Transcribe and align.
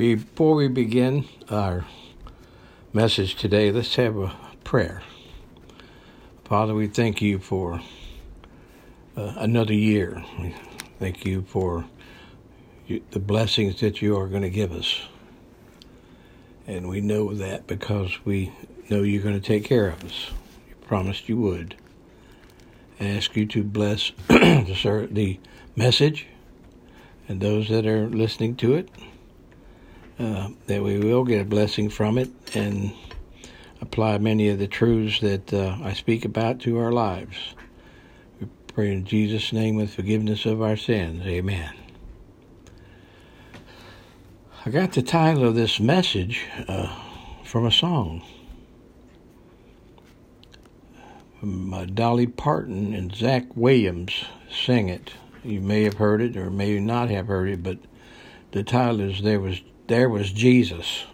Before 0.00 0.54
we 0.54 0.68
begin 0.68 1.26
our 1.50 1.84
message 2.94 3.34
today, 3.34 3.70
let's 3.70 3.96
have 3.96 4.16
a 4.16 4.34
prayer. 4.64 5.02
Father, 6.42 6.72
we 6.72 6.86
thank 6.86 7.20
you 7.20 7.38
for 7.38 7.82
uh, 9.14 9.34
another 9.36 9.74
year. 9.74 10.24
We 10.40 10.54
thank 10.98 11.26
you 11.26 11.42
for 11.42 11.84
you, 12.86 13.02
the 13.10 13.18
blessings 13.18 13.80
that 13.80 14.00
you 14.00 14.16
are 14.16 14.26
going 14.26 14.40
to 14.40 14.48
give 14.48 14.72
us. 14.72 15.02
And 16.66 16.88
we 16.88 17.02
know 17.02 17.34
that 17.34 17.66
because 17.66 18.24
we 18.24 18.54
know 18.88 19.02
you're 19.02 19.22
going 19.22 19.38
to 19.38 19.46
take 19.46 19.66
care 19.66 19.90
of 19.90 20.02
us. 20.02 20.30
You 20.66 20.76
promised 20.76 21.28
you 21.28 21.36
would. 21.36 21.76
I 22.98 23.04
ask 23.04 23.36
you 23.36 23.44
to 23.48 23.62
bless 23.62 24.12
the, 24.28 25.08
the 25.10 25.38
message 25.76 26.26
and 27.28 27.42
those 27.42 27.68
that 27.68 27.84
are 27.84 28.08
listening 28.08 28.56
to 28.56 28.72
it, 28.76 28.88
uh, 30.20 30.50
that 30.66 30.82
we 30.82 30.98
will 30.98 31.24
get 31.24 31.40
a 31.40 31.44
blessing 31.44 31.88
from 31.88 32.18
it 32.18 32.28
and 32.54 32.92
apply 33.80 34.18
many 34.18 34.48
of 34.48 34.58
the 34.58 34.68
truths 34.68 35.20
that 35.20 35.52
uh, 35.54 35.78
I 35.82 35.94
speak 35.94 36.26
about 36.26 36.60
to 36.60 36.78
our 36.78 36.92
lives. 36.92 37.54
We 38.38 38.48
pray 38.68 38.92
in 38.92 39.06
Jesus' 39.06 39.52
name 39.52 39.76
with 39.76 39.94
forgiveness 39.94 40.44
of 40.44 40.60
our 40.60 40.76
sins. 40.76 41.26
Amen. 41.26 41.74
I 44.66 44.70
got 44.70 44.92
the 44.92 45.02
title 45.02 45.48
of 45.48 45.54
this 45.54 45.80
message 45.80 46.44
uh, 46.68 46.94
from 47.42 47.64
a 47.64 47.72
song. 47.72 48.22
Uh, 51.42 51.86
Dolly 51.86 52.26
Parton 52.26 52.92
and 52.92 53.14
Zach 53.14 53.44
Williams 53.56 54.26
sang 54.50 54.90
it. 54.90 55.14
You 55.42 55.62
may 55.62 55.84
have 55.84 55.94
heard 55.94 56.20
it 56.20 56.36
or 56.36 56.50
may 56.50 56.78
not 56.78 57.08
have 57.08 57.28
heard 57.28 57.48
it, 57.48 57.62
but 57.62 57.78
the 58.52 58.62
title 58.62 59.00
is 59.00 59.22
"There 59.22 59.40
Was 59.40 59.62
There 59.90 60.08
Was 60.08 60.30
Jesus." 60.30 61.04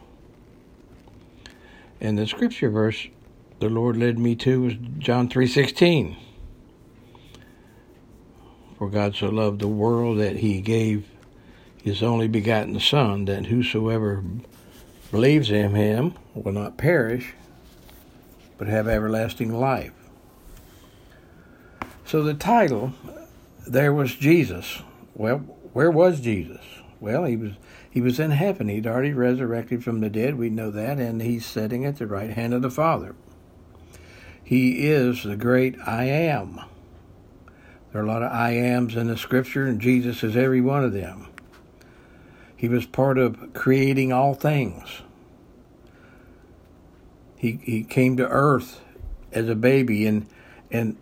And 1.99 2.19
the 2.19 2.27
scripture 2.27 2.69
verse 2.69 3.09
the 3.59 3.71
Lord 3.71 3.97
led 3.97 4.19
me 4.19 4.37
to 4.37 4.61
was 4.61 4.75
John 4.99 5.31
three 5.31 5.47
sixteen. 5.47 6.15
For 8.77 8.91
God 8.91 9.15
so 9.15 9.31
loved 9.31 9.63
the 9.63 9.67
world 9.67 10.19
that 10.19 10.37
He 10.37 10.61
gave 10.61 11.09
His 11.83 12.03
only 12.03 12.29
begotten 12.29 12.79
Son, 12.79 13.25
that 13.25 13.47
whosoever 13.47 14.23
believes 15.11 15.51
in 15.51 15.75
Him 15.75 16.13
will 16.35 16.53
not 16.53 16.77
perish, 16.77 17.33
but 18.59 18.69
have 18.69 18.87
everlasting 18.87 19.59
life. 19.59 19.95
So 22.05 22.23
the 22.23 22.35
title 22.35 22.93
there 23.67 23.95
was 23.95 24.15
Jesus. 24.15 24.83
Well, 25.15 25.39
where 25.73 25.91
was 25.91 26.21
Jesus? 26.21 26.61
Well, 27.01 27.25
he 27.25 27.37
was 27.37 27.53
he 27.97 28.03
was 28.03 28.21
in 28.21 28.33
heaven. 28.33 28.69
He'd 28.69 28.87
already 28.87 29.15
resurrected 29.15 29.83
from 29.83 30.01
the 30.01 30.11
dead. 30.11 30.35
We 30.35 30.51
know 30.51 30.71
that, 30.71 30.99
and 30.99 31.23
he's 31.23 31.47
sitting 31.47 31.87
at 31.87 31.97
the 31.97 32.07
right 32.07 32.29
hand 32.29 32.53
of 32.53 32.61
the 32.61 32.69
Father. 32.69 33.15
He 34.45 34.87
is 34.87 35.23
the 35.23 35.35
great 35.35 35.77
I 35.87 36.05
am. 36.05 36.61
There 37.91 38.03
are 38.03 38.05
a 38.05 38.07
lot 38.07 38.23
of 38.23 38.31
I 38.31 38.51
ams 38.51 38.97
in 38.97 39.07
the 39.07 39.17
scripture, 39.17 39.67
and 39.67 39.81
Jesus 39.81 40.23
is 40.23 40.37
every 40.37 40.61
one 40.61 40.85
of 40.85 40.93
them. 40.93 41.29
He 42.55 42.69
was 42.69 42.85
part 42.85 43.17
of 43.17 43.55
creating 43.55 44.13
all 44.13 44.35
things. 44.35 45.01
He 47.39 47.61
he 47.63 47.83
came 47.83 48.19
to 48.19 48.29
earth 48.29 48.83
as 49.33 49.49
a 49.49 49.55
baby 49.55 50.07
and 50.07 50.27
and 50.71 50.99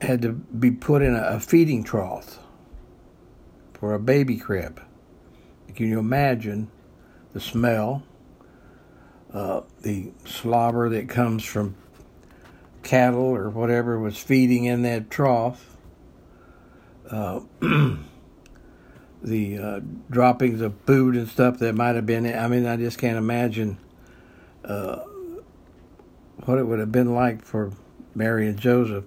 had 0.00 0.22
to 0.22 0.32
be 0.32 0.72
put 0.72 1.02
in 1.02 1.14
a 1.14 1.38
feeding 1.38 1.84
trough 1.84 2.40
for 3.74 3.94
a 3.94 4.00
baby 4.00 4.38
crib. 4.38 4.82
Can 5.78 5.86
you 5.86 6.00
imagine 6.00 6.72
the 7.32 7.38
smell, 7.38 8.02
uh, 9.32 9.60
the 9.82 10.10
slobber 10.24 10.88
that 10.88 11.08
comes 11.08 11.44
from 11.44 11.76
cattle 12.82 13.22
or 13.22 13.48
whatever 13.48 13.96
was 13.96 14.18
feeding 14.18 14.64
in 14.64 14.82
that 14.82 15.08
trough, 15.08 15.76
uh, 17.08 17.42
the 19.22 19.58
uh, 19.58 19.80
droppings 20.10 20.60
of 20.62 20.74
food 20.80 21.14
and 21.14 21.28
stuff 21.28 21.60
that 21.60 21.76
might 21.76 21.94
have 21.94 22.06
been. 22.06 22.26
In 22.26 22.36
I 22.36 22.48
mean, 22.48 22.66
I 22.66 22.76
just 22.76 22.98
can't 22.98 23.16
imagine 23.16 23.78
uh, 24.64 25.04
what 26.44 26.58
it 26.58 26.64
would 26.64 26.80
have 26.80 26.90
been 26.90 27.14
like 27.14 27.44
for 27.44 27.70
Mary 28.16 28.48
and 28.48 28.58
Joseph 28.58 29.04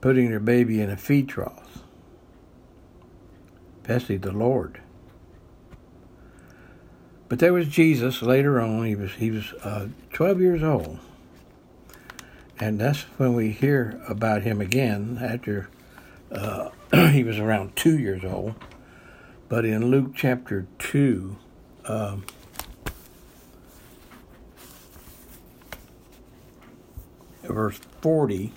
putting 0.00 0.30
their 0.30 0.38
baby 0.38 0.80
in 0.80 0.90
a 0.90 0.96
feed 0.96 1.28
trough, 1.28 1.80
especially 3.82 4.18
the 4.18 4.30
Lord. 4.30 4.80
But 7.28 7.38
there 7.38 7.52
was 7.52 7.68
Jesus 7.68 8.22
later 8.22 8.60
on. 8.60 8.84
He 8.84 8.94
was 8.94 9.12
he 9.14 9.30
was 9.30 9.52
uh, 9.62 9.88
12 10.12 10.40
years 10.40 10.62
old, 10.62 10.98
and 12.60 12.78
that's 12.78 13.02
when 13.18 13.34
we 13.34 13.50
hear 13.50 14.00
about 14.08 14.42
him 14.42 14.60
again 14.60 15.18
after 15.22 15.68
uh, 16.30 16.70
he 17.10 17.24
was 17.24 17.38
around 17.38 17.76
two 17.76 17.98
years 17.98 18.24
old. 18.24 18.54
But 19.48 19.64
in 19.64 19.90
Luke 19.90 20.12
chapter 20.14 20.66
two. 20.78 21.36
Um, 21.86 22.24
verse 27.42 27.78
40 28.00 28.52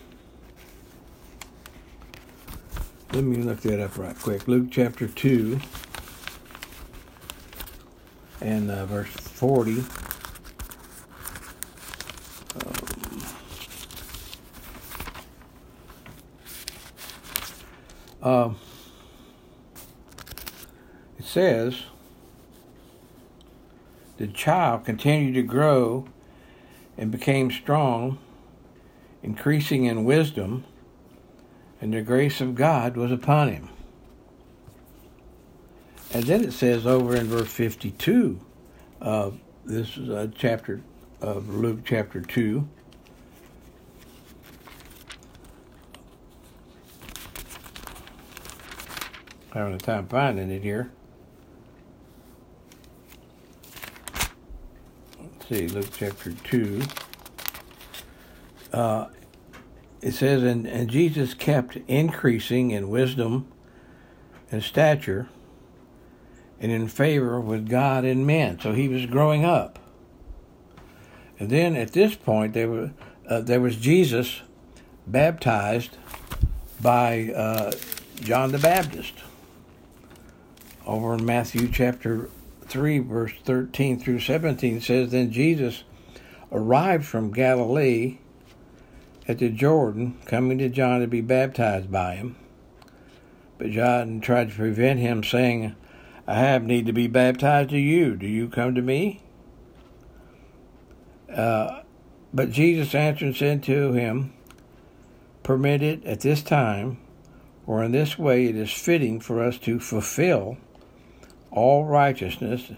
Let 3.14 3.24
me 3.24 3.38
look 3.38 3.62
that 3.62 3.80
up 3.80 3.98
right 3.98 4.18
quick. 4.20 4.48
Luke 4.48 4.68
chapter 4.70 5.08
2 5.08 5.60
and 8.42 8.70
uh, 8.70 8.86
verse 8.86 9.10
40. 9.10 9.84
Um, 18.22 18.24
uh, 18.24 18.50
it 21.20 21.26
says, 21.26 21.84
the 24.18 24.28
child 24.28 24.86
continued 24.86 25.36
to 25.36 25.44
grow 25.44 26.08
and 26.98 27.12
became 27.12 27.52
strong, 27.52 28.18
increasing 29.22 29.86
in 29.86 30.04
wisdom 30.04 30.64
and 31.80 31.94
the 31.94 32.02
grace 32.02 32.42
of 32.42 32.56
God 32.56 32.98
was 32.98 33.12
upon 33.12 33.50
him. 33.50 33.70
And 36.18 36.26
then 36.26 36.44
it 36.46 36.54
says 36.54 36.88
over 36.88 37.16
in 37.16 37.28
verse 37.28 37.48
52, 37.48 38.40
uh, 39.04 39.30
this 39.66 39.98
is 39.98 40.10
a 40.10 40.28
chapter 40.36 40.82
of 41.22 41.48
Luke 41.48 41.82
chapter 41.86 42.22
2. 42.22 42.68
Having 49.54 49.74
a 49.76 49.78
time 49.78 50.08
finding 50.08 50.50
it 50.50 50.64
here. 50.64 50.90
Let's 55.22 55.48
see, 55.48 55.68
Luke 55.68 55.92
chapter 55.96 56.32
2. 56.32 56.82
Uh, 58.74 59.06
it 60.02 60.14
says, 60.14 60.42
and, 60.42 60.66
and 60.66 60.90
Jesus 60.90 61.36
kept 61.36 61.76
increasing 61.88 62.72
in 62.72 62.90
wisdom 62.90 63.48
and 64.52 64.64
stature 64.64 65.30
and 66.60 66.72
in 66.72 66.88
favor 66.88 67.40
with 67.40 67.70
God 67.70 68.04
and 68.04 68.26
men. 68.26 68.60
So 68.60 68.74
he 68.74 68.88
was 68.88 69.06
growing 69.06 69.46
up. 69.46 69.80
And 71.40 71.50
then 71.50 71.76
at 71.76 71.94
this 71.94 72.16
point, 72.16 72.54
there, 72.54 72.70
were, 72.70 72.92
uh, 73.28 73.42
there 73.42 73.62
was 73.62 73.76
Jesus 73.76 74.42
baptized 75.06 75.98
by 76.82 77.32
uh, 77.36 77.72
John 78.22 78.52
the 78.52 78.60
Baptist. 78.60 79.14
Over 80.86 81.14
in 81.14 81.26
Matthew 81.26 81.70
chapter 81.70 82.30
3, 82.66 83.00
verse 83.00 83.34
13 83.44 84.00
through 84.00 84.20
17 84.20 84.82
says, 84.82 85.12
Then 85.12 85.32
Jesus 85.32 85.84
arrived 86.52 87.06
from 87.06 87.32
Galilee 87.32 88.18
at 89.28 89.40
the 89.40 89.50
Jordan, 89.50 90.18
coming 90.26 90.58
to 90.58 90.70
John 90.70 91.02
to 91.02 91.08
be 91.08 91.22
baptized 91.22 91.92
by 91.92 92.16
him. 92.16 92.38
But 93.58 93.72
John 93.72 94.22
tried 94.22 94.50
to 94.50 94.56
prevent 94.56 95.00
him, 95.00 95.24
saying, 95.24 95.76
I 96.28 96.36
have 96.36 96.64
need 96.64 96.86
to 96.88 96.94
be 96.94 97.08
baptized 97.08 97.70
to 97.70 97.78
you. 97.78 98.18
Do 98.18 98.28
you 98.28 98.50
come 98.50 98.76
to 98.76 98.82
me? 98.82 99.22
Uh, 101.34 101.82
but 102.34 102.52
Jesus 102.52 102.94
answered 102.94 103.26
and 103.28 103.36
said 103.36 103.64
to 103.64 103.94
him, 103.94 104.34
Permit 105.44 105.82
it 105.82 106.04
at 106.04 106.20
this 106.20 106.44
time, 106.44 106.98
or 107.66 107.82
in 107.82 107.94
this 107.94 108.20
way 108.20 108.46
it 108.48 108.58
is 108.58 108.72
fitting 108.72 109.22
for 109.22 109.42
us 109.42 109.58
to 109.60 109.80
fulfill 109.80 110.58
all 111.52 111.86
righteousness. 111.86 112.72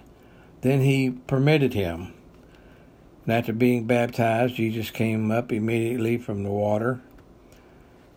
Then 0.61 0.81
he 0.81 1.09
permitted 1.09 1.73
him. 1.73 2.13
And 3.25 3.33
after 3.33 3.53
being 3.53 3.85
baptized, 3.85 4.55
Jesus 4.55 4.91
came 4.91 5.31
up 5.31 5.51
immediately 5.51 6.19
from 6.19 6.43
the 6.43 6.51
water. 6.51 7.01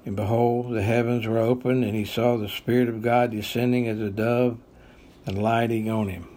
And 0.05 0.17
behold, 0.17 0.75
the 0.75 0.83
heavens 0.83 1.27
were 1.27 1.39
opened, 1.39 1.85
and 1.85 1.95
he 1.95 2.05
saw 2.05 2.37
the 2.37 2.49
Spirit 2.49 2.89
of 2.89 3.01
God 3.01 3.31
descending 3.31 3.89
as 3.89 4.01
a 4.01 4.11
dove 4.11 4.59
and 5.27 5.43
lighting 5.43 5.89
on 5.91 6.09
him. 6.09 6.29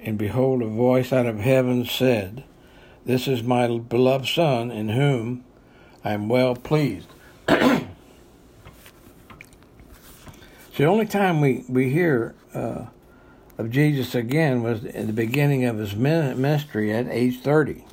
And 0.00 0.16
behold, 0.16 0.62
a 0.62 0.66
voice 0.66 1.12
out 1.12 1.26
of 1.26 1.38
heaven 1.38 1.84
said, 1.84 2.44
This 3.04 3.26
is 3.26 3.42
my 3.42 3.66
beloved 3.78 4.28
Son, 4.28 4.70
in 4.70 4.90
whom 4.90 5.44
I 6.04 6.12
am 6.12 6.28
well 6.28 6.54
pleased. 6.54 7.08
So 7.48 7.56
the 10.76 10.84
only 10.84 11.06
time 11.06 11.40
we, 11.40 11.64
we 11.68 11.90
hear 11.90 12.34
uh, 12.54 12.86
of 13.58 13.70
Jesus 13.70 14.14
again 14.14 14.62
was 14.62 14.84
in 14.84 15.08
the 15.08 15.12
beginning 15.12 15.64
of 15.64 15.78
his 15.78 15.96
ministry 15.96 16.92
at 16.92 17.08
age 17.08 17.40
30. 17.40 17.84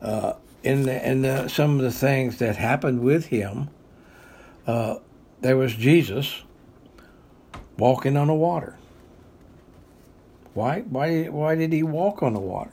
Uh, 0.00 0.34
in 0.62 0.84
the, 0.84 1.08
in 1.08 1.22
the, 1.22 1.48
some 1.48 1.76
of 1.76 1.82
the 1.82 1.90
things 1.90 2.38
that 2.38 2.56
happened 2.56 3.00
with 3.00 3.26
him, 3.26 3.68
uh, 4.68 4.96
there 5.40 5.56
was 5.56 5.74
Jesus 5.74 6.42
walking 7.78 8.16
on 8.16 8.26
the 8.26 8.34
water. 8.34 8.76
Why? 10.54 10.80
Why? 10.80 11.24
Why 11.24 11.54
did 11.54 11.72
he 11.72 11.82
walk 11.82 12.22
on 12.22 12.34
the 12.34 12.40
water? 12.40 12.72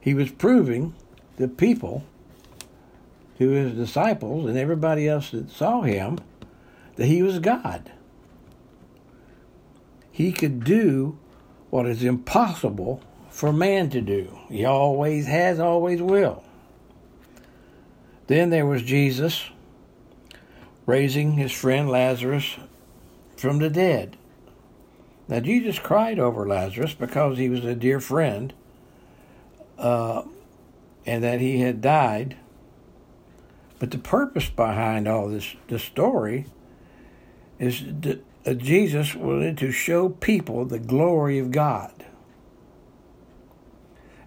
He 0.00 0.14
was 0.14 0.30
proving 0.30 0.94
the 1.36 1.48
people, 1.48 2.04
to 3.38 3.48
his 3.48 3.72
disciples 3.72 4.48
and 4.48 4.58
everybody 4.58 5.08
else 5.08 5.30
that 5.30 5.50
saw 5.50 5.80
him, 5.80 6.18
that 6.96 7.06
he 7.06 7.22
was 7.22 7.38
God. 7.38 7.90
He 10.12 10.30
could 10.30 10.64
do 10.64 11.18
what 11.70 11.86
is 11.86 12.04
impossible 12.04 13.02
for 13.30 13.52
man 13.52 13.88
to 13.90 14.02
do. 14.02 14.38
He 14.50 14.66
always 14.66 15.26
has, 15.26 15.58
always 15.58 16.02
will. 16.02 16.44
Then 18.26 18.50
there 18.50 18.66
was 18.66 18.82
Jesus 18.82 19.48
raising 20.84 21.32
his 21.32 21.52
friend 21.52 21.88
Lazarus 21.88 22.56
from 23.40 23.58
the 23.58 23.70
dead. 23.70 24.16
Now, 25.28 25.40
Jesus 25.40 25.78
cried 25.78 26.18
over 26.18 26.46
Lazarus 26.46 26.94
because 26.94 27.38
he 27.38 27.48
was 27.48 27.64
a 27.64 27.74
dear 27.74 28.00
friend 28.00 28.52
uh, 29.78 30.22
and 31.06 31.22
that 31.22 31.40
he 31.40 31.60
had 31.60 31.80
died. 31.80 32.36
But 33.78 33.92
the 33.92 33.98
purpose 33.98 34.50
behind 34.50 35.08
all 35.08 35.28
this, 35.28 35.54
this 35.68 35.82
story 35.82 36.46
is 37.58 37.82
that 38.00 38.22
Jesus 38.58 39.14
wanted 39.14 39.56
to 39.58 39.70
show 39.70 40.08
people 40.08 40.64
the 40.64 40.78
glory 40.78 41.38
of 41.38 41.50
God. 41.50 42.04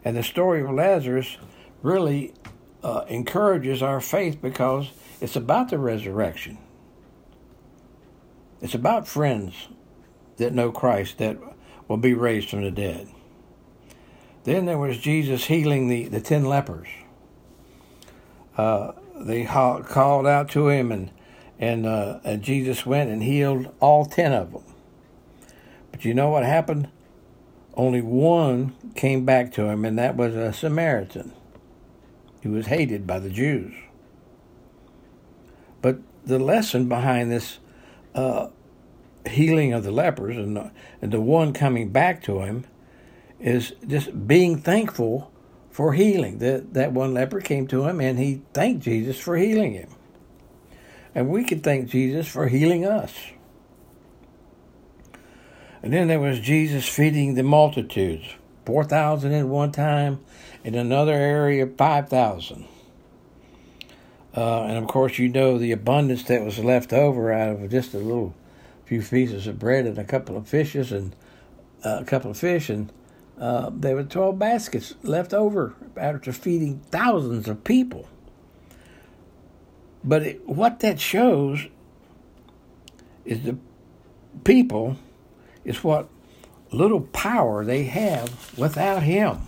And 0.06 0.18
the 0.18 0.24
story 0.24 0.62
of 0.62 0.72
Lazarus 0.72 1.38
really 1.82 2.34
uh, 2.84 3.06
encourages 3.08 3.82
our 3.82 4.02
faith 4.02 4.42
because 4.42 4.92
it's 5.22 5.36
about 5.36 5.70
the 5.70 5.78
resurrection. 5.78 6.58
It's 8.64 8.74
about 8.74 9.10
friends 9.10 9.68
that 10.38 10.54
know 10.54 10.72
Christ 10.72 11.18
that 11.18 11.38
will 11.90 11.98
be 11.98 12.14
raised 12.14 12.50
from 12.50 12.64
the 12.64 12.72
dead. 12.72 13.10
Then 14.46 14.66
there 14.66 14.78
was 14.78 14.98
Jesus 14.98 15.46
healing 15.46 15.90
the, 15.90 16.08
the 16.08 16.22
ten 16.22 16.46
lepers. 16.46 16.88
Uh, 18.56 18.94
they 19.18 19.44
called 19.44 20.26
out 20.26 20.50
to 20.52 20.70
him, 20.70 20.94
and 20.94 21.12
and, 21.60 21.86
uh, 21.86 22.20
and 22.24 22.42
Jesus 22.42 22.86
went 22.86 23.10
and 23.10 23.22
healed 23.22 23.68
all 23.82 24.06
ten 24.06 24.32
of 24.32 24.54
them. 24.54 24.64
But 25.92 26.06
you 26.06 26.14
know 26.14 26.30
what 26.30 26.46
happened? 26.46 26.88
Only 27.74 28.02
one 28.02 28.76
came 28.96 29.26
back 29.26 29.52
to 29.54 29.66
him, 29.66 29.84
and 29.84 30.00
that 30.00 30.16
was 30.16 30.36
a 30.36 30.54
Samaritan 30.54 31.34
who 32.44 32.52
was 32.52 32.68
hated 32.68 33.06
by 33.06 33.20
the 33.20 33.30
Jews. 33.30 33.74
But 35.82 36.00
the 36.26 36.40
lesson 36.40 36.88
behind 36.88 37.30
this 37.30 37.60
uh, 38.16 38.48
healing 39.28 39.74
of 39.74 39.84
the 39.84 39.92
lepers 39.92 40.38
and 40.38 40.56
the, 40.56 40.72
and 41.02 41.12
the 41.12 41.22
one 41.22 41.54
coming 41.54 41.90
back 41.90 42.24
to 42.24 42.42
him 42.42 42.66
is 43.40 43.74
just 43.88 44.28
being 44.28 44.60
thankful 44.60 45.32
for 45.72 45.94
healing. 45.94 46.40
That 46.40 46.74
that 46.74 46.94
one 46.94 47.14
leper 47.14 47.42
came 47.42 47.68
to 47.68 47.86
him 47.86 48.00
and 48.00 48.20
he 48.20 48.42
thanked 48.54 48.84
Jesus 48.84 49.20
for 49.20 49.36
healing 49.36 49.74
him. 49.74 49.90
And 51.16 51.30
we 51.30 51.44
can 51.44 51.62
thank 51.62 51.90
Jesus 51.90 52.28
for 52.28 52.48
healing 52.48 52.86
us. 52.86 53.14
And 55.84 55.94
then 55.94 56.08
there 56.08 56.20
was 56.20 56.40
Jesus 56.40 56.88
feeding 56.88 57.36
the 57.36 57.44
multitudes 57.44 58.36
4,000 58.66 59.34
at 59.34 59.46
one 59.46 59.72
time, 59.72 60.22
in 60.64 60.76
another 60.76 61.14
area, 61.14 61.68
5,000. 61.68 62.66
Uh, 64.36 64.64
and 64.64 64.78
of 64.78 64.88
course, 64.88 65.20
you 65.20 65.30
know 65.30 65.58
the 65.58 65.72
abundance 65.72 66.24
that 66.24 66.44
was 66.44 66.60
left 66.60 66.92
over 66.92 67.32
out 67.32 67.62
of 67.62 67.70
just 67.70 67.94
a 67.94 67.98
little 67.98 68.34
few 68.86 69.02
pieces 69.02 69.48
of 69.48 69.60
bread 69.60 69.86
and 69.86 69.98
a 69.98 70.04
couple 70.04 70.36
of 70.36 70.48
fishes 70.48 70.92
and 70.92 71.16
uh, 71.86 72.00
a 72.02 72.06
couple 72.06 72.32
of 72.32 72.38
fish. 72.38 72.70
And 72.70 72.92
uh, 73.40 73.70
there 73.74 73.96
were 73.96 74.04
12 74.04 74.38
baskets 74.40 74.96
left 75.04 75.34
over 75.34 75.76
after 75.96 76.32
feeding 76.32 76.80
thousands 76.90 77.48
of 77.48 77.64
people. 77.64 78.08
But 80.04 80.24
it, 80.24 80.48
what 80.48 80.80
that 80.82 81.00
shows 81.00 81.68
is 83.26 83.44
the 83.44 83.58
people 84.44 84.98
is 85.64 85.84
what 85.84 86.10
little 86.72 87.02
power 87.02 87.64
they 87.64 87.84
have 87.84 88.58
without 88.58 89.04
him. 89.04 89.40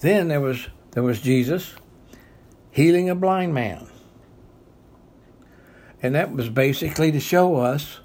Then 0.00 0.28
there 0.28 0.40
was 0.40 0.66
there 0.92 1.02
was 1.02 1.20
Jesus 1.20 1.74
healing 2.70 3.10
a 3.10 3.14
blind 3.14 3.52
man. 3.52 3.86
And 6.02 6.14
that 6.14 6.32
was 6.32 6.48
basically 6.48 7.12
to 7.12 7.20
show 7.20 7.56
us 7.56 8.00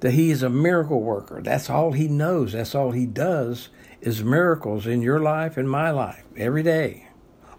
that 0.00 0.12
he 0.12 0.30
is 0.30 0.42
a 0.42 0.48
miracle 0.48 1.00
worker. 1.00 1.40
That's 1.42 1.68
all 1.68 1.92
he 1.92 2.08
knows. 2.08 2.52
That's 2.52 2.74
all 2.74 2.92
he 2.92 3.06
does 3.06 3.68
is 4.00 4.22
miracles 4.22 4.86
in 4.86 5.02
your 5.02 5.20
life 5.20 5.56
and 5.56 5.68
my 5.68 5.90
life 5.90 6.24
every 6.36 6.62
day, 6.62 7.08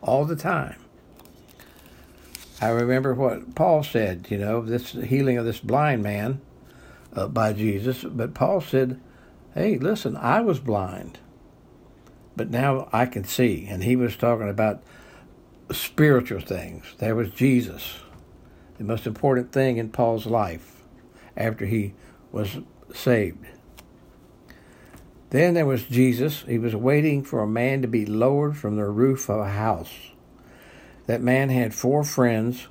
all 0.01 0.25
the 0.25 0.35
time. 0.35 0.79
I 2.61 2.69
remember 2.69 3.13
what 3.13 3.53
Paul 3.53 3.83
said, 3.83 4.27
you 4.29 4.37
know, 4.37 4.61
this 4.61 4.91
healing 4.93 5.37
of 5.37 5.45
this 5.45 5.59
blind 5.59 6.01
man 6.01 6.41
uh, 7.13 7.27
by 7.27 7.53
Jesus. 7.53 8.03
But 8.03 8.33
Paul 8.33 8.61
said, 8.61 8.99
hey, 9.53 9.77
listen, 9.77 10.15
I 10.17 10.41
was 10.41 10.59
blind, 10.59 11.19
but 12.37 12.51
now 12.51 12.87
I 12.93 13.07
can 13.07 13.23
see. 13.25 13.65
And 13.67 13.83
he 13.83 13.95
was 13.95 14.15
talking 14.15 14.47
about 14.47 14.83
spiritual 15.71 16.39
things. 16.39 16.85
There 16.99 17.15
was 17.15 17.31
Jesus, 17.31 17.95
the 18.77 18.83
most 18.83 19.07
important 19.07 19.51
thing 19.51 19.77
in 19.77 19.89
Paul's 19.89 20.27
life 20.27 20.83
after 21.35 21.65
he 21.65 21.93
was 22.31 22.59
saved. 22.93 23.45
Then 25.31 25.55
there 25.55 25.65
was 25.65 25.83
Jesus. 25.83 26.43
He 26.43 26.57
was 26.57 26.75
waiting 26.75 27.23
for 27.23 27.41
a 27.41 27.47
man 27.47 27.81
to 27.81 27.87
be 27.87 28.05
lowered 28.05 28.55
from 28.55 28.77
the 28.77 28.85
roof 28.85 29.29
of 29.29 29.39
a 29.39 29.49
house. 29.49 29.91
That 31.07 31.21
man 31.21 31.49
had 31.49 31.73
four 31.73 32.03
friends. 32.03 32.67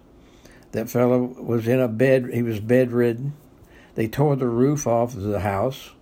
That 0.72 0.88
fellow 0.88 1.18
was 1.18 1.66
in 1.66 1.80
a 1.80 1.88
bed, 1.88 2.30
he 2.32 2.42
was 2.42 2.60
bedridden. 2.60 3.34
They 3.94 4.08
tore 4.08 4.36
the 4.36 4.48
roof 4.48 4.86
off 4.86 5.14
of 5.14 5.22
the 5.22 5.40
house, 5.40 5.92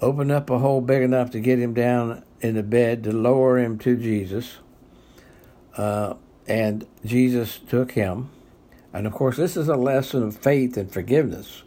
opened 0.00 0.30
up 0.30 0.50
a 0.50 0.58
hole 0.58 0.82
big 0.82 1.02
enough 1.02 1.30
to 1.30 1.40
get 1.40 1.58
him 1.58 1.72
down 1.72 2.22
in 2.40 2.54
the 2.54 2.62
bed 2.62 3.04
to 3.04 3.12
lower 3.12 3.58
him 3.58 3.78
to 3.78 3.96
Jesus. 3.96 4.58
Uh, 5.76 6.14
and 6.46 6.86
Jesus 7.04 7.58
took 7.58 7.92
him. 7.92 8.30
And 8.92 9.06
of 9.06 9.12
course, 9.12 9.36
this 9.36 9.56
is 9.56 9.68
a 9.68 9.76
lesson 9.76 10.22
of 10.22 10.36
faith 10.36 10.76
and 10.76 10.90
forgiveness. 10.90 11.62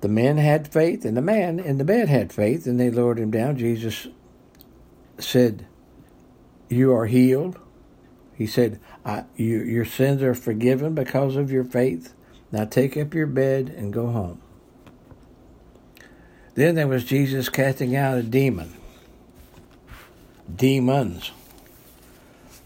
The 0.00 0.08
men 0.08 0.36
had 0.36 0.68
faith, 0.68 1.04
and 1.04 1.16
the 1.16 1.22
man 1.22 1.58
in 1.58 1.78
the 1.78 1.84
bed 1.84 2.08
had 2.08 2.32
faith, 2.32 2.66
and 2.66 2.78
they 2.78 2.90
lowered 2.90 3.18
him 3.18 3.30
down. 3.30 3.56
Jesus 3.56 4.08
said, 5.18 5.66
You 6.68 6.92
are 6.92 7.06
healed. 7.06 7.58
He 8.34 8.46
said, 8.46 8.80
you, 9.36 9.62
Your 9.62 9.84
sins 9.84 10.22
are 10.22 10.34
forgiven 10.34 10.94
because 10.94 11.36
of 11.36 11.50
your 11.50 11.64
faith. 11.64 12.14
Now 12.50 12.64
take 12.64 12.96
up 12.96 13.14
your 13.14 13.26
bed 13.26 13.68
and 13.68 13.92
go 13.92 14.08
home. 14.08 14.40
Then 16.54 16.74
there 16.74 16.88
was 16.88 17.04
Jesus 17.04 17.48
casting 17.48 17.96
out 17.96 18.18
a 18.18 18.22
demon. 18.22 18.74
Demons. 20.64 21.30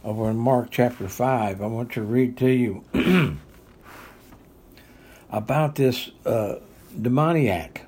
Over 0.04 0.30
in 0.30 0.36
Mark 0.36 0.68
chapter 0.70 1.08
5, 1.08 1.60
I 1.60 1.66
want 1.66 1.90
to 1.94 2.02
read 2.02 2.36
to 2.36 2.48
you 2.48 2.84
about 5.32 5.74
this 5.74 6.12
uh, 6.24 6.60
demoniac, 7.02 7.86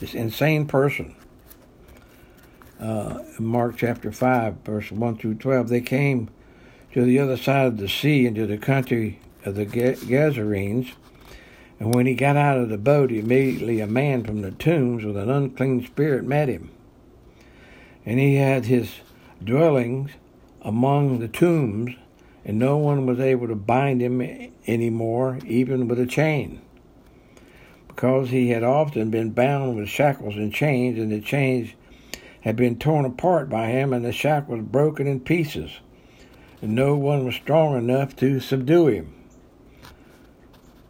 this 0.00 0.12
insane 0.12 0.66
person. 0.66 1.16
Uh, 2.78 3.20
Mark 3.38 3.78
chapter 3.78 4.12
5, 4.12 4.56
verse 4.56 4.92
1 4.92 5.16
through 5.16 5.36
12, 5.36 5.70
they 5.70 5.80
came 5.80 6.28
to 6.92 7.02
the 7.02 7.18
other 7.18 7.38
side 7.38 7.68
of 7.68 7.78
the 7.78 7.88
sea 7.88 8.26
into 8.26 8.46
the 8.46 8.58
country 8.58 9.18
of 9.46 9.54
the 9.54 9.64
Gadarenes. 9.64 10.92
And 11.78 11.94
when 11.94 12.04
he 12.04 12.12
got 12.12 12.36
out 12.36 12.58
of 12.58 12.68
the 12.68 12.76
boat, 12.76 13.10
immediately 13.10 13.80
a 13.80 13.86
man 13.86 14.24
from 14.24 14.42
the 14.42 14.50
tombs 14.50 15.04
with 15.04 15.16
an 15.16 15.30
unclean 15.30 15.86
spirit 15.86 16.24
met 16.24 16.50
him. 16.50 16.70
And 18.06 18.18
he 18.18 18.36
had 18.36 18.66
his 18.66 19.00
dwellings 19.42 20.12
among 20.62 21.18
the 21.18 21.28
tombs, 21.28 21.94
and 22.44 22.58
no 22.58 22.76
one 22.76 23.06
was 23.06 23.20
able 23.20 23.48
to 23.48 23.54
bind 23.54 24.00
him 24.00 24.20
any 24.66 24.90
more, 24.90 25.38
even 25.46 25.88
with 25.88 25.98
a 25.98 26.06
chain 26.06 26.60
because 28.00 28.30
he 28.30 28.48
had 28.48 28.62
often 28.62 29.10
been 29.10 29.28
bound 29.28 29.76
with 29.76 29.86
shackles 29.86 30.34
and 30.34 30.54
chains, 30.54 30.98
and 30.98 31.12
the 31.12 31.20
chains 31.20 31.68
had 32.40 32.56
been 32.56 32.78
torn 32.78 33.04
apart 33.04 33.50
by 33.50 33.66
him, 33.66 33.92
and 33.92 34.02
the 34.02 34.10
shackles 34.10 34.62
broken 34.62 35.06
in 35.06 35.20
pieces. 35.20 35.70
And 36.62 36.74
no 36.74 36.96
one 36.96 37.26
was 37.26 37.34
strong 37.34 37.76
enough 37.76 38.16
to 38.16 38.40
subdue 38.40 38.86
him. 38.86 39.14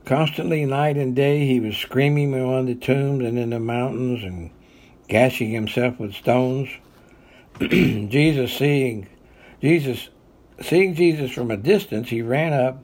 Constantly, 0.04 0.64
night 0.64 0.96
and 0.96 1.16
day, 1.16 1.46
he 1.46 1.58
was 1.58 1.76
screaming 1.76 2.32
among 2.32 2.66
the 2.66 2.76
tombs 2.76 3.24
and 3.24 3.36
in 3.36 3.50
the 3.50 3.58
mountains 3.58 4.22
and 4.22 4.50
gashing 5.08 5.50
himself 5.50 5.98
with 5.98 6.14
stones. 6.14 6.68
Jesus 7.68 8.52
seeing 8.52 9.06
Jesus 9.60 10.08
seeing 10.62 10.94
Jesus 10.94 11.30
from 11.30 11.50
a 11.50 11.56
distance, 11.56 12.08
he 12.08 12.22
ran 12.22 12.52
up 12.52 12.82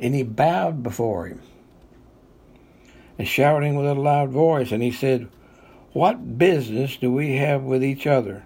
and 0.00 0.14
he 0.14 0.22
bowed 0.22 0.82
before 0.82 1.26
him 1.26 1.40
and 3.18 3.28
shouting 3.28 3.76
with 3.76 3.86
a 3.86 3.94
loud 3.94 4.30
voice, 4.30 4.72
and 4.72 4.82
he 4.82 4.90
said, 4.90 5.28
What 5.92 6.38
business 6.38 6.96
do 6.96 7.12
we 7.12 7.36
have 7.36 7.62
with 7.62 7.84
each 7.84 8.06
other? 8.06 8.44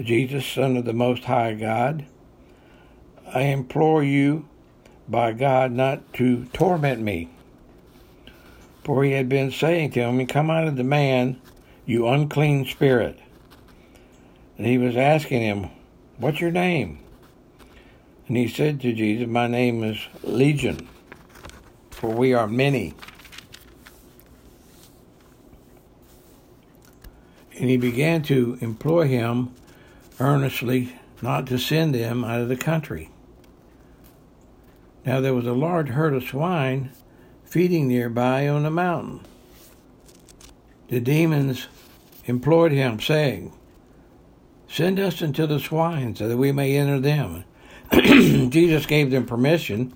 Jesus, 0.00 0.46
Son 0.46 0.76
of 0.76 0.84
the 0.84 0.92
Most 0.92 1.24
High 1.24 1.54
God, 1.54 2.06
I 3.26 3.40
implore 3.42 4.04
you 4.04 4.48
by 5.08 5.32
God 5.32 5.72
not 5.72 6.12
to 6.14 6.44
torment 6.52 7.00
me. 7.00 7.28
For 8.84 9.02
he 9.02 9.12
had 9.12 9.28
been 9.28 9.50
saying 9.50 9.90
to 9.92 10.00
him, 10.02 10.24
Come 10.26 10.50
out 10.50 10.68
of 10.68 10.76
the 10.76 10.84
man, 10.84 11.40
you 11.84 12.06
unclean 12.06 12.66
spirit. 12.66 13.18
And 14.58 14.66
he 14.66 14.76
was 14.76 14.96
asking 14.96 15.40
him, 15.40 15.70
What's 16.18 16.40
your 16.40 16.50
name? 16.50 16.98
And 18.26 18.36
he 18.36 18.48
said 18.48 18.80
to 18.80 18.92
Jesus, 18.92 19.28
My 19.28 19.46
name 19.46 19.82
is 19.84 19.96
Legion, 20.22 20.88
for 21.90 22.10
we 22.10 22.34
are 22.34 22.48
many. 22.48 22.94
And 27.58 27.70
he 27.70 27.76
began 27.76 28.22
to 28.24 28.58
implore 28.60 29.06
him 29.06 29.54
earnestly 30.20 30.98
not 31.22 31.46
to 31.46 31.58
send 31.58 31.94
them 31.94 32.24
out 32.24 32.40
of 32.40 32.48
the 32.48 32.56
country. 32.56 33.10
Now 35.04 35.20
there 35.20 35.34
was 35.34 35.46
a 35.46 35.52
large 35.52 35.88
herd 35.88 36.14
of 36.14 36.24
swine 36.24 36.90
feeding 37.44 37.88
nearby 37.88 38.46
on 38.46 38.64
the 38.64 38.70
mountain. 38.70 39.20
The 40.88 41.00
demons 41.00 41.66
implored 42.26 42.72
him, 42.72 43.00
saying, 43.00 43.52
Send 44.68 45.00
us 45.00 45.22
into 45.22 45.46
the 45.46 45.58
swine 45.58 46.14
so 46.14 46.28
that 46.28 46.36
we 46.36 46.52
may 46.52 46.76
enter 46.76 47.00
them. 47.00 47.44
Jesus 47.92 48.86
gave 48.86 49.10
them 49.10 49.24
permission, 49.24 49.94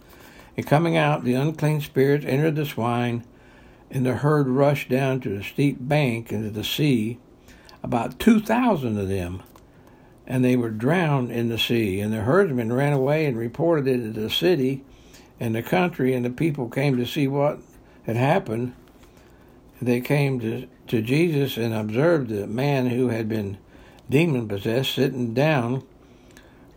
and 0.57 0.67
coming 0.67 0.97
out, 0.97 1.25
the 1.25 1.35
unclean 1.35 1.81
spirits 1.81 2.25
entered 2.27 2.57
the 2.57 2.65
swine, 2.65 3.25
and 3.91 4.07
the 4.07 4.15
herd 4.15 4.49
rushed 4.49 4.89
down 4.89 5.21
to 5.21 5.37
the 5.37 5.45
steep 5.45 5.77
bank 5.79 6.33
into 6.33 6.51
the 6.51 6.65
sea 6.65 7.19
about 7.83 8.19
2,000 8.19 8.99
of 8.99 9.09
them, 9.09 9.43
and 10.27 10.45
they 10.45 10.57
were 10.57 10.71
drowned 10.71 11.31
in 11.31 11.49
the 11.49 11.59
sea. 11.59 12.01
And 12.01 12.13
the 12.13 12.23
herdsmen 12.23 12.73
ran 12.73 12.93
away 12.93 13.27
and 13.27 13.37
reported 13.37 13.89
it 13.89 14.15
to 14.15 14.21
the 14.21 14.31
city 14.31 14.85
and 15.41 15.55
the 15.55 15.63
country, 15.63 16.15
and 16.15 16.25
the 16.25 16.31
people 16.31 16.69
came 16.69 16.97
to 16.97 17.05
see 17.05 17.27
what 17.27 17.59
had 18.05 18.17
happened. 18.17 18.75
They 19.81 20.01
came 20.01 20.39
to, 20.41 20.69
to 20.87 21.03
Jesus 21.03 21.57
and 21.57 21.75
observed 21.75 22.29
the 22.29 22.47
man 22.47 22.87
who 22.87 23.09
had 23.09 23.29
been 23.29 23.59
demon 24.13 24.47
possessed 24.47 24.95
sitting 24.95 25.33
down, 25.33 25.83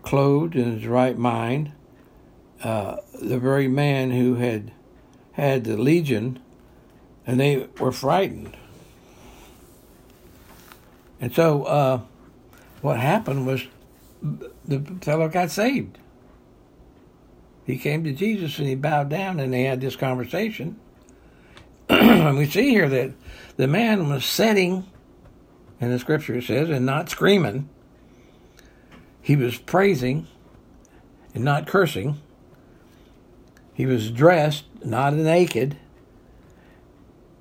clothed 0.01 0.55
in 0.55 0.79
his 0.79 0.87
right 0.87 1.17
mind, 1.17 1.73
uh, 2.63 2.97
the 3.21 3.37
very 3.37 3.67
man 3.67 4.11
who 4.11 4.35
had 4.35 4.71
had 5.33 5.65
the 5.65 5.75
legion, 5.75 6.39
and 7.27 7.39
they 7.39 7.67
were 7.77 7.91
frightened. 7.91 8.55
And 11.19 11.33
so 11.33 11.63
uh, 11.63 11.99
what 12.81 12.99
happened 12.99 13.45
was 13.45 13.65
the 14.65 14.79
fellow 15.01 15.27
got 15.27 15.51
saved. 15.51 15.97
He 17.65 17.77
came 17.77 18.03
to 18.05 18.13
Jesus 18.13 18.59
and 18.59 18.67
he 18.67 18.75
bowed 18.75 19.09
down 19.09 19.39
and 19.39 19.51
they 19.51 19.63
had 19.63 19.81
this 19.81 19.95
conversation. 19.95 20.79
and 21.89 22.37
we 22.37 22.45
see 22.45 22.69
here 22.69 22.87
that 22.87 23.11
the 23.57 23.67
man 23.67 24.07
was 24.07 24.23
sitting, 24.23 24.85
and 25.79 25.91
the 25.91 25.99
scripture 25.99 26.41
says, 26.41 26.69
and 26.69 26.85
not 26.85 27.09
screaming. 27.09 27.69
He 29.21 29.35
was 29.35 29.57
praising 29.57 30.27
and 31.33 31.43
not 31.43 31.67
cursing. 31.67 32.21
He 33.73 33.85
was 33.85 34.11
dressed, 34.11 34.65
not 34.83 35.13
naked. 35.13 35.77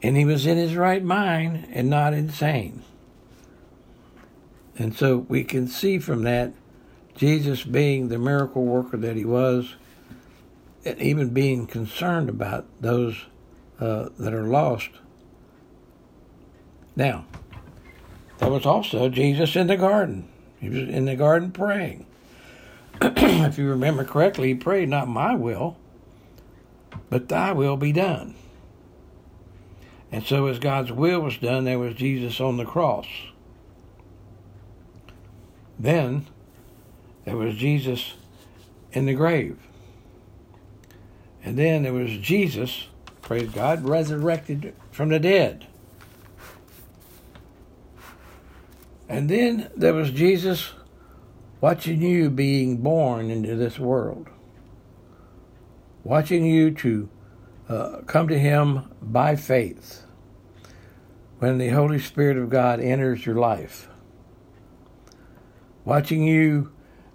And 0.02 0.16
he 0.16 0.24
was 0.24 0.46
in 0.46 0.56
his 0.56 0.74
right 0.74 1.02
mind 1.02 1.68
and 1.70 1.88
not 1.88 2.12
insane. 2.12 2.82
And 4.76 4.96
so 4.96 5.18
we 5.28 5.44
can 5.44 5.68
see 5.68 5.98
from 5.98 6.24
that 6.24 6.52
Jesus 7.14 7.62
being 7.62 8.08
the 8.08 8.18
miracle 8.18 8.64
worker 8.64 8.96
that 8.96 9.16
he 9.16 9.24
was, 9.24 9.76
and 10.84 11.00
even 11.00 11.30
being 11.30 11.66
concerned 11.66 12.28
about 12.28 12.66
those 12.80 13.26
uh, 13.78 14.08
that 14.18 14.34
are 14.34 14.48
lost. 14.48 14.90
Now, 16.96 17.24
there 18.44 18.52
was 18.52 18.66
also 18.66 19.08
Jesus 19.08 19.56
in 19.56 19.68
the 19.68 19.76
garden. 19.78 20.28
He 20.60 20.68
was 20.68 20.86
in 20.86 21.06
the 21.06 21.16
garden 21.16 21.50
praying. 21.50 22.04
if 23.00 23.56
you 23.56 23.66
remember 23.70 24.04
correctly, 24.04 24.48
he 24.48 24.54
prayed, 24.54 24.90
Not 24.90 25.08
my 25.08 25.34
will, 25.34 25.78
but 27.08 27.30
thy 27.30 27.52
will 27.52 27.78
be 27.78 27.90
done. 27.90 28.34
And 30.12 30.22
so, 30.22 30.46
as 30.46 30.58
God's 30.58 30.92
will 30.92 31.20
was 31.20 31.38
done, 31.38 31.64
there 31.64 31.78
was 31.78 31.94
Jesus 31.94 32.38
on 32.38 32.58
the 32.58 32.66
cross. 32.66 33.06
Then 35.78 36.26
there 37.24 37.38
was 37.38 37.54
Jesus 37.54 38.12
in 38.92 39.06
the 39.06 39.14
grave. 39.14 39.56
And 41.42 41.56
then 41.56 41.82
there 41.82 41.94
was 41.94 42.18
Jesus, 42.18 42.88
praise 43.22 43.48
God, 43.48 43.88
resurrected 43.88 44.74
from 44.92 45.08
the 45.08 45.18
dead. 45.18 45.66
And 49.08 49.28
then 49.28 49.70
there 49.76 49.94
was 49.94 50.10
Jesus 50.10 50.72
watching 51.60 52.02
you 52.02 52.30
being 52.30 52.78
born 52.78 53.30
into 53.30 53.54
this 53.56 53.78
world, 53.78 54.28
watching 56.02 56.44
you 56.44 56.70
to 56.72 57.08
uh, 57.68 57.98
come 58.06 58.28
to 58.28 58.38
Him 58.38 58.90
by 59.00 59.36
faith 59.36 60.04
when 61.38 61.58
the 61.58 61.68
Holy 61.68 61.98
Spirit 61.98 62.36
of 62.36 62.50
God 62.50 62.80
enters 62.80 63.24
your 63.26 63.36
life 63.36 63.88
watching 65.84 66.22
you 66.22 66.72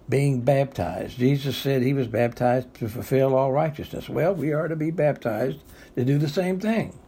being 0.08 0.40
baptized. 0.40 1.18
Jesus 1.18 1.56
said 1.56 1.82
he 1.82 1.92
was 1.92 2.08
baptized 2.08 2.72
to 2.74 2.88
fulfill 2.88 3.34
all 3.34 3.52
righteousness. 3.52 4.08
Well, 4.08 4.34
we 4.34 4.52
are 4.52 4.68
to 4.68 4.76
be 4.76 4.90
baptized 4.90 5.58
to 5.96 6.04
do 6.04 6.18
the 6.18 6.28
same 6.28 6.58
thing. 6.58 6.98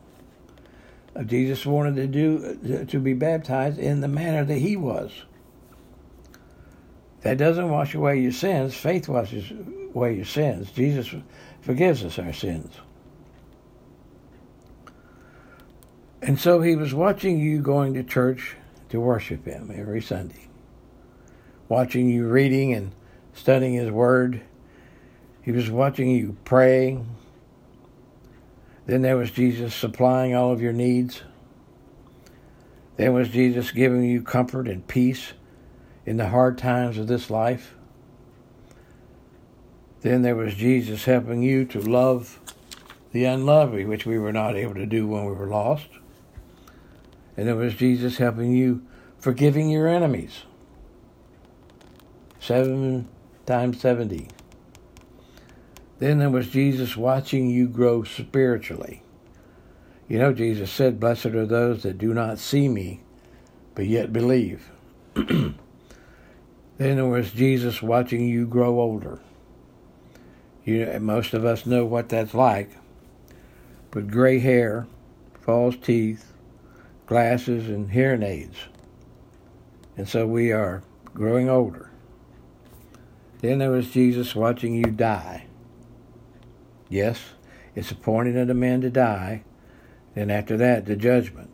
Jesus 1.26 1.66
wanted 1.66 1.96
to 1.96 2.06
do 2.06 2.86
to 2.86 2.98
be 2.98 3.12
baptized 3.12 3.78
in 3.78 4.00
the 4.00 4.08
manner 4.08 4.44
that 4.44 4.58
he 4.58 4.76
was. 4.76 5.12
That 7.20 7.38
doesn't 7.38 7.70
wash 7.70 7.94
away 7.94 8.20
your 8.20 8.32
sins. 8.32 8.74
Faith 8.74 9.08
washes 9.08 9.52
away 9.94 10.16
your 10.16 10.24
sins. 10.24 10.72
Jesus 10.72 11.14
forgives 11.60 12.04
us 12.04 12.18
our 12.18 12.32
sins. 12.32 12.74
And 16.20 16.38
so 16.38 16.60
he 16.60 16.76
was 16.76 16.94
watching 16.94 17.38
you 17.38 17.60
going 17.60 17.94
to 17.94 18.02
church 18.02 18.56
to 18.88 19.00
worship 19.00 19.44
him 19.44 19.70
every 19.74 20.00
Sunday 20.00 20.48
watching 21.72 22.06
you 22.10 22.28
reading 22.28 22.74
and 22.74 22.92
studying 23.32 23.72
His 23.72 23.90
Word. 23.90 24.42
He 25.40 25.52
was 25.52 25.70
watching 25.70 26.10
you 26.10 26.36
praying. 26.44 27.08
Then 28.86 29.02
there 29.02 29.16
was 29.16 29.30
Jesus 29.30 29.74
supplying 29.74 30.34
all 30.34 30.52
of 30.52 30.60
your 30.60 30.72
needs. 30.72 31.22
Then 32.96 33.14
was 33.14 33.28
Jesus 33.28 33.70
giving 33.70 34.04
you 34.04 34.22
comfort 34.22 34.68
and 34.68 34.86
peace 34.86 35.32
in 36.04 36.16
the 36.16 36.28
hard 36.28 36.58
times 36.58 36.98
of 36.98 37.06
this 37.06 37.30
life. 37.30 37.74
Then 40.00 40.22
there 40.22 40.34
was 40.34 40.54
Jesus 40.54 41.04
helping 41.04 41.42
you 41.42 41.64
to 41.66 41.80
love 41.80 42.40
the 43.12 43.24
unlovely, 43.24 43.84
which 43.84 44.04
we 44.04 44.18
were 44.18 44.32
not 44.32 44.56
able 44.56 44.74
to 44.74 44.86
do 44.86 45.06
when 45.06 45.26
we 45.26 45.32
were 45.32 45.46
lost. 45.46 45.88
And 47.36 47.46
there 47.46 47.56
was 47.56 47.74
Jesus 47.74 48.16
helping 48.16 48.52
you 48.52 48.82
forgiving 49.18 49.70
your 49.70 49.86
enemies 49.86 50.42
seven 52.40 53.08
times 53.46 53.80
70. 53.80 54.28
Then 56.02 56.18
there 56.18 56.30
was 56.30 56.48
Jesus 56.48 56.96
watching 56.96 57.48
you 57.48 57.68
grow 57.68 58.02
spiritually. 58.02 59.04
You 60.08 60.18
know, 60.18 60.32
Jesus 60.32 60.68
said, 60.68 60.98
Blessed 60.98 61.26
are 61.26 61.46
those 61.46 61.84
that 61.84 61.98
do 61.98 62.12
not 62.12 62.40
see 62.40 62.68
me, 62.68 63.02
but 63.76 63.86
yet 63.86 64.12
believe. 64.12 64.68
then 65.14 65.54
there 66.76 67.06
was 67.06 67.30
Jesus 67.30 67.80
watching 67.82 68.26
you 68.26 68.48
grow 68.48 68.80
older. 68.80 69.20
You, 70.64 70.98
most 70.98 71.34
of 71.34 71.44
us 71.44 71.66
know 71.66 71.84
what 71.84 72.08
that's 72.08 72.34
like. 72.34 72.70
With 73.94 74.10
gray 74.10 74.40
hair, 74.40 74.88
false 75.40 75.76
teeth, 75.76 76.32
glasses, 77.06 77.68
and 77.68 77.92
hearing 77.92 78.24
aids. 78.24 78.56
And 79.96 80.08
so 80.08 80.26
we 80.26 80.50
are 80.50 80.82
growing 81.14 81.48
older. 81.48 81.90
Then 83.38 83.58
there 83.58 83.70
was 83.70 83.88
Jesus 83.92 84.34
watching 84.34 84.74
you 84.74 84.90
die. 84.90 85.46
Yes, 86.92 87.18
it's 87.74 87.90
appointed 87.90 88.36
unto 88.36 88.52
men 88.52 88.82
to 88.82 88.90
die, 88.90 89.44
and 90.14 90.30
after 90.30 90.58
that, 90.58 90.84
the 90.84 90.94
judgment. 90.94 91.48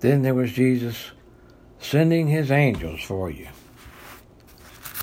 Then 0.00 0.22
there 0.22 0.32
was 0.32 0.52
Jesus 0.52 1.10
sending 1.78 2.28
his 2.28 2.50
angels 2.50 3.02
for 3.02 3.30
you. 3.30 3.48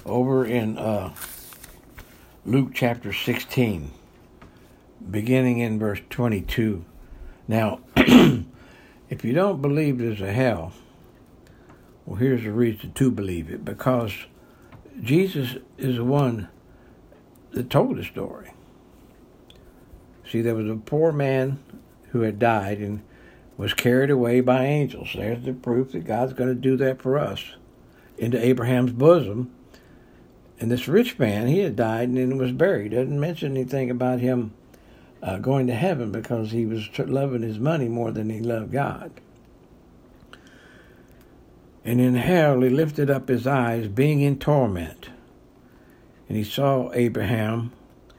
Over 0.08 0.44
in 0.44 0.80
uh, 0.80 1.14
Luke 2.48 2.72
chapter 2.74 3.14
16, 3.14 3.92
beginning 5.12 5.60
in 5.60 5.78
verse 5.78 6.02
22. 6.10 6.84
Now, 7.48 7.80
if 7.96 9.24
you 9.24 9.34
don't 9.34 9.62
believe 9.62 10.00
there's 10.00 10.20
a 10.20 10.34
hell, 10.34 10.74
well, 12.08 12.16
here's 12.16 12.44
the 12.44 12.52
reason 12.52 12.94
to 12.94 13.12
believe 13.12 13.52
it 13.52 13.64
because 13.64 14.14
Jesus 15.00 15.58
is 15.78 15.98
the 15.98 16.04
one 16.04 16.50
that 17.52 17.70
told 17.70 17.98
the 17.98 18.04
story. 18.04 18.50
See, 20.30 20.42
there 20.42 20.56
was 20.56 20.70
a 20.70 20.76
poor 20.76 21.12
man 21.12 21.60
who 22.12 22.22
had 22.22 22.40
died 22.40 22.80
and 22.80 23.02
was 23.58 23.74
carried 23.74 24.10
away 24.10 24.42
by 24.42 24.66
angels. 24.66 25.10
There's 25.16 25.44
the 25.44 25.54
proof 25.54 25.92
that 25.92 26.06
God's 26.06 26.34
going 26.34 26.50
to 26.50 26.56
do 26.56 26.78
that 26.78 27.02
for 27.02 27.18
us 27.18 27.56
into 28.18 28.44
Abraham's 28.44 28.92
bosom. 28.92 29.52
And 30.60 30.72
this 30.72 30.88
rich 30.88 31.20
man, 31.20 31.48
he 31.48 31.60
had 31.60 31.76
died 31.76 32.10
and 32.10 32.18
then 32.18 32.38
was 32.38 32.52
buried. 32.52 32.92
Doesn't 32.92 33.20
mention 33.20 33.52
anything 33.52 33.90
about 33.92 34.20
him 34.20 34.54
uh, 35.22 35.38
going 35.38 35.68
to 35.68 35.74
heaven 35.74 36.12
because 36.12 36.52
he 36.52 36.66
was 36.66 36.90
loving 36.98 37.42
his 37.42 37.60
money 37.60 37.90
more 37.90 38.12
than 38.12 38.30
he 38.30 38.40
loved 38.40 38.72
God. 38.72 39.12
And 41.86 42.00
in 42.00 42.16
hell 42.16 42.62
he 42.62 42.70
lifted 42.70 43.10
up 43.10 43.28
his 43.28 43.46
eyes, 43.46 43.88
being 43.88 44.22
in 44.22 44.40
torment. 44.40 45.10
And 46.28 46.38
he 46.38 46.44
saw 46.44 46.92
Abraham 46.94 47.72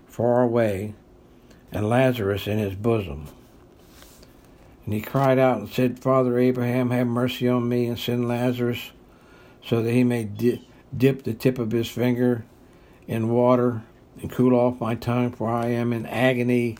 far 0.06 0.42
away 0.42 0.94
and 1.74 1.88
Lazarus 1.88 2.46
in 2.46 2.58
his 2.58 2.74
bosom. 2.74 3.26
And 4.84 4.94
he 4.94 5.00
cried 5.00 5.38
out 5.38 5.58
and 5.58 5.68
said, 5.68 5.98
Father 5.98 6.38
Abraham, 6.38 6.90
have 6.90 7.06
mercy 7.06 7.48
on 7.48 7.68
me 7.68 7.86
and 7.86 7.98
send 7.98 8.28
Lazarus 8.28 8.92
so 9.62 9.82
that 9.82 9.92
he 9.92 10.04
may 10.04 10.24
di- 10.24 10.66
dip 10.96 11.24
the 11.24 11.34
tip 11.34 11.58
of 11.58 11.72
his 11.72 11.88
finger 11.88 12.44
in 13.06 13.28
water 13.28 13.82
and 14.20 14.30
cool 14.30 14.54
off 14.54 14.80
my 14.80 14.94
tongue, 14.94 15.32
for 15.32 15.48
I 15.48 15.66
am 15.68 15.92
in 15.92 16.06
agony 16.06 16.78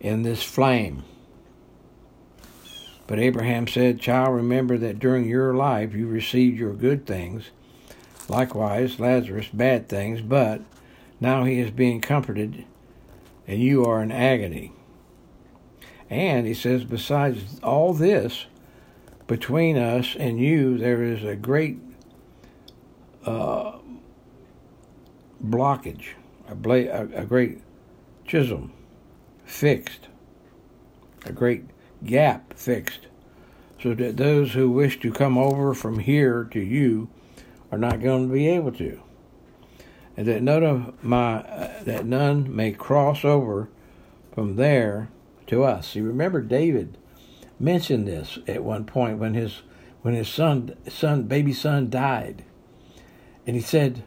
in 0.00 0.22
this 0.22 0.42
flame. 0.42 1.04
But 3.06 3.18
Abraham 3.18 3.68
said, 3.68 4.00
Child, 4.00 4.34
remember 4.34 4.78
that 4.78 4.98
during 4.98 5.28
your 5.28 5.54
life 5.54 5.92
you 5.92 6.06
received 6.06 6.58
your 6.58 6.72
good 6.72 7.06
things, 7.06 7.50
likewise 8.28 8.98
Lazarus 8.98 9.48
bad 9.52 9.88
things, 9.88 10.22
but 10.22 10.62
now 11.20 11.44
he 11.44 11.58
is 11.58 11.70
being 11.70 12.00
comforted, 12.00 12.64
and 13.46 13.60
you 13.60 13.84
are 13.84 14.02
in 14.02 14.10
agony. 14.12 14.72
And 16.10 16.46
he 16.46 16.54
says, 16.54 16.84
besides 16.84 17.60
all 17.62 17.92
this, 17.92 18.46
between 19.26 19.76
us 19.76 20.14
and 20.18 20.38
you, 20.38 20.78
there 20.78 21.02
is 21.02 21.24
a 21.24 21.34
great 21.34 21.78
uh, 23.24 23.78
blockage, 25.42 26.08
a, 26.48 26.54
bla- 26.54 26.90
a, 26.90 27.22
a 27.22 27.24
great 27.24 27.60
chisel 28.26 28.70
fixed, 29.44 30.08
a 31.26 31.32
great 31.32 31.64
gap 32.04 32.54
fixed, 32.54 33.06
so 33.82 33.94
that 33.94 34.16
those 34.16 34.52
who 34.52 34.70
wish 34.70 35.00
to 35.00 35.12
come 35.12 35.36
over 35.36 35.74
from 35.74 35.98
here 35.98 36.44
to 36.44 36.60
you 36.60 37.08
are 37.70 37.78
not 37.78 38.00
going 38.00 38.28
to 38.28 38.32
be 38.32 38.48
able 38.48 38.72
to, 38.72 39.02
and 40.16 40.26
that 40.26 40.42
none 40.42 40.62
of 40.62 41.02
my 41.02 41.40
uh, 41.40 41.82
that 41.84 42.06
none 42.06 42.54
may 42.54 42.72
cross 42.72 43.24
over 43.24 43.68
from 44.34 44.56
there 44.56 45.08
to 45.46 45.64
us. 45.64 45.94
You 45.94 46.04
remember 46.04 46.40
David 46.40 46.96
mentioned 47.58 48.06
this 48.06 48.38
at 48.46 48.64
one 48.64 48.84
point 48.84 49.18
when 49.18 49.34
his 49.34 49.62
when 50.02 50.14
his 50.14 50.28
son 50.28 50.76
son 50.88 51.24
baby 51.24 51.52
son 51.52 51.90
died, 51.90 52.44
and 53.46 53.56
he 53.56 53.62
said, 53.62 54.04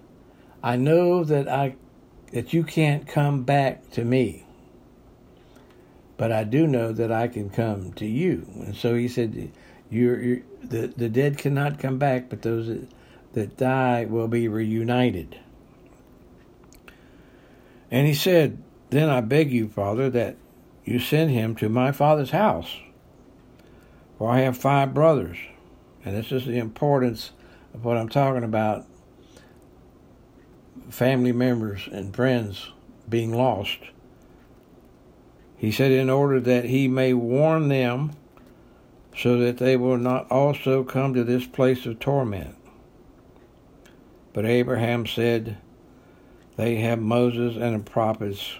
"I 0.63 0.76
know 0.76 1.24
that 1.24 1.48
I 1.48 1.76
that 2.32 2.54
you 2.54 2.63
can't 2.63 3.08
come 3.08 3.43
back 3.43 3.89
to 3.91 4.04
me." 4.04 4.46
But 6.17 6.32
I 6.32 6.43
do 6.46 6.65
know 6.65 6.91
that 6.93 7.12
I 7.12 7.28
can 7.28 7.52
come 7.52 7.93
to 7.93 8.06
you. 8.06 8.48
And 8.65 8.76
so 8.76 8.96
he 8.96 9.08
said, 9.08 9.52
you're, 9.89 10.22
you're, 10.22 10.41
the, 10.63 10.88
the 10.88 11.10
dead 11.10 11.38
cannot 11.38 11.80
come 11.80 11.98
back, 11.98 12.30
but 12.30 12.41
those 12.41 12.67
that, 12.67 12.88
that 13.34 13.58
die 13.58 14.06
will 14.06 14.28
be 14.28 14.48
reunited. 14.48 15.39
And 17.89 18.08
he 18.08 18.13
said, 18.13 18.62
Then 18.89 19.10
I 19.10 19.21
beg 19.21 19.52
you, 19.52 19.67
Father, 19.67 20.10
that 20.10 20.36
you 20.84 21.00
send 21.00 21.32
him 21.32 21.56
to 21.56 21.69
my 21.69 21.91
father's 21.91 22.32
house. 22.32 22.78
For 24.17 24.30
I 24.30 24.39
have 24.39 24.58
five 24.58 24.93
brothers. 24.93 25.38
And 26.04 26.15
this 26.15 26.32
is 26.32 26.45
the 26.45 26.58
importance 26.58 27.32
of 27.73 27.86
what 27.86 27.97
I'm 27.97 28.10
talking 28.10 28.43
about 28.43 28.86
family 30.89 31.32
members 31.32 31.88
and 31.91 32.15
friends 32.15 32.71
being 33.10 33.34
lost. 33.34 33.80
He 35.58 35.71
said, 35.71 35.91
In 35.91 36.10
order 36.10 36.39
that 36.39 36.65
he 36.65 36.88
may 36.88 37.13
warn 37.13 37.67
them 37.67 38.12
so 39.15 39.39
that 39.39 39.58
they 39.58 39.76
will 39.76 39.97
not 39.97 40.30
also 40.32 40.84
come 40.84 41.13
to 41.13 41.23
this 41.23 41.47
place 41.47 41.86
of 41.86 42.00
torment. 42.00 42.56
But 44.34 44.45
Abraham 44.45 45.08
said, 45.08 45.58
They 46.58 46.78
have 46.78 47.00
Moses 47.00 47.56
and 47.56 47.76
the 47.76 47.89
prophets 47.89 48.58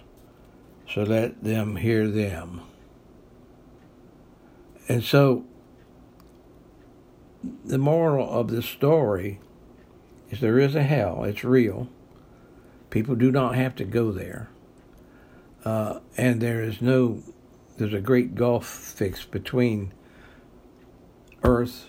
so 0.90 1.04
let 1.04 1.44
them 1.44 1.76
hear 1.76 2.08
them. 2.08 2.62
And 4.88 5.04
so, 5.04 5.44
the 7.66 7.78
moral 7.78 8.30
of 8.30 8.48
this 8.48 8.66
story 8.66 9.40
is 10.30 10.40
there 10.40 10.60
is 10.60 10.76
a 10.76 10.84
hell, 10.84 11.24
it's 11.26 11.44
real. 11.44 11.90
People 12.90 13.16
do 13.16 13.32
not 13.32 13.56
have 13.56 13.76
to 13.76 13.84
go 13.84 14.12
there. 14.12 14.50
Uh, 15.66 16.00
and 16.16 16.40
there 16.40 16.64
is 16.64 16.82
no, 16.82 17.22
there's 17.78 17.94
a 17.94 18.00
great 18.00 18.34
gulf 18.34 18.66
fixed 18.66 19.30
between 19.32 19.94
earth, 21.44 21.88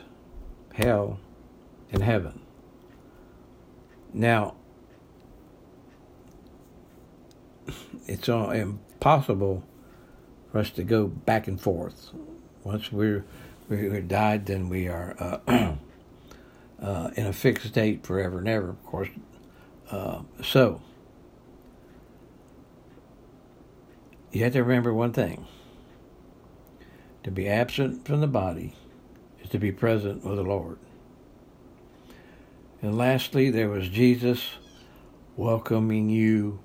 hell, 0.75 1.21
and 1.93 2.03
heaven. 2.03 2.41
Now, 4.13 4.57
it's 8.07 8.29
all 8.29 8.51
impossible 8.51 9.65
for 10.51 10.59
us 10.59 10.71
to 10.71 10.83
go 10.83 11.07
back 11.07 11.49
and 11.49 11.61
forth. 11.61 12.11
Once 12.65 12.91
we're 12.93 13.25
we're 13.69 14.01
died, 14.01 14.47
then 14.47 14.69
we 14.69 14.89
are 14.89 15.15
uh, 15.19 15.39
uh, 16.83 17.11
in 17.15 17.27
a 17.27 17.33
fixed 17.33 17.67
state 17.69 18.07
forever 18.07 18.39
and 18.39 18.49
ever. 18.49 18.71
Of 18.71 18.85
course, 18.85 19.09
uh, 19.91 20.23
so 20.43 20.81
you 24.33 24.45
have 24.45 24.55
to 24.55 24.63
remember 24.63 24.93
one 24.93 25.13
thing: 25.13 25.47
to 27.25 27.31
be 27.31 27.49
absent 27.49 28.07
from 28.07 28.21
the 28.21 28.27
body 28.27 28.75
is 29.43 29.51
to 29.51 29.59
be 29.59 29.73
present 29.73 30.25
with 30.25 30.37
the 30.37 30.43
Lord. 30.43 30.79
And 32.81 32.97
lastly, 32.97 33.51
there 33.51 33.69
was 33.69 33.89
Jesus 33.89 34.51
welcoming 35.37 36.11
you 36.11 36.61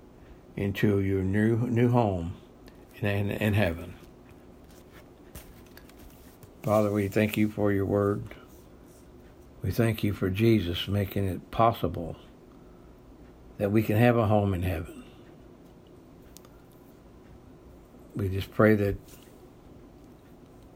into 0.55 0.99
your 0.99 1.23
new 1.23 1.57
new 1.67 1.89
home 1.89 2.35
in, 2.95 3.07
in, 3.07 3.31
in 3.31 3.53
heaven. 3.53 3.95
Father, 6.61 6.91
we 6.91 7.07
thank 7.07 7.35
you 7.35 7.49
for 7.49 7.71
your 7.71 7.85
word. 7.85 8.23
We 9.61 9.71
thank 9.71 10.03
you 10.03 10.13
for 10.13 10.29
Jesus 10.29 10.87
making 10.87 11.27
it 11.27 11.51
possible 11.51 12.15
that 13.57 13.71
we 13.71 13.83
can 13.83 13.97
have 13.97 14.17
a 14.17 14.27
home 14.27 14.53
in 14.53 14.63
heaven. 14.63 15.03
We 18.15 18.29
just 18.29 18.51
pray 18.51 18.75
that 18.75 18.97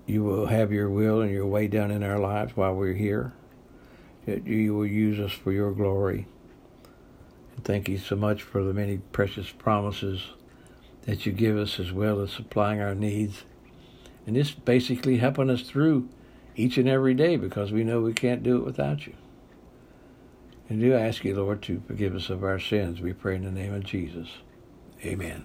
you 0.06 0.24
will 0.24 0.48
have 0.48 0.72
your 0.72 0.90
will 0.90 1.22
and 1.22 1.32
your 1.32 1.46
way 1.46 1.68
done 1.68 1.92
in 1.92 2.02
our 2.02 2.18
lives 2.18 2.56
while 2.56 2.74
we're 2.74 2.94
here, 2.94 3.34
that 4.26 4.48
you 4.48 4.74
will 4.74 4.86
use 4.86 5.20
us 5.20 5.34
for 5.34 5.52
your 5.52 5.72
glory 5.72 6.28
Thank 7.68 7.90
you 7.90 7.98
so 7.98 8.16
much 8.16 8.44
for 8.44 8.64
the 8.64 8.74
many 8.74 9.00
precious 9.12 9.52
promises 9.52 10.28
that 11.02 11.26
you 11.26 11.34
give 11.34 11.58
us, 11.58 11.82
as 11.82 11.92
well 11.92 12.22
as 12.22 12.32
supplying 12.32 12.80
our 12.80 12.96
needs. 12.96 13.44
And 14.26 14.38
this 14.38 14.52
basically 14.52 15.18
helping 15.18 15.50
us 15.50 15.64
through 15.64 16.08
each 16.56 16.78
and 16.78 16.88
every 16.88 17.14
day 17.14 17.36
because 17.36 17.74
we 17.74 17.84
know 17.84 18.00
we 18.00 18.14
can't 18.14 18.42
do 18.42 18.56
it 18.56 18.64
without 18.64 19.06
you. 19.06 19.16
And 20.70 20.80
do 20.80 20.94
ask 20.94 21.26
you, 21.26 21.36
Lord, 21.36 21.62
to 21.64 21.84
forgive 21.86 22.16
us 22.16 22.30
of 22.30 22.42
our 22.42 22.58
sins. 22.58 23.02
We 23.02 23.12
pray 23.12 23.36
in 23.36 23.44
the 23.44 23.52
name 23.52 23.74
of 23.74 23.84
Jesus. 23.84 24.30
Amen. 25.04 25.44